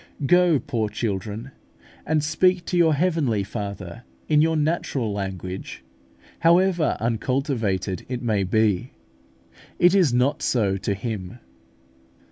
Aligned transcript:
Go, 0.25 0.57
poor 0.57 0.89
children, 0.89 1.51
and 2.07 2.23
speak 2.23 2.65
to 2.65 2.75
your 2.75 2.95
Heavenly 2.95 3.43
Father 3.43 4.03
in 4.27 4.41
your 4.41 4.55
natural 4.57 5.13
language: 5.13 5.83
however 6.39 6.97
uncultivated 6.99 8.03
it 8.09 8.23
may 8.23 8.43
be, 8.43 8.93
it 9.77 9.93
is 9.93 10.11
not 10.11 10.41
so 10.41 10.75
to 10.75 10.95
Him. 10.95 11.37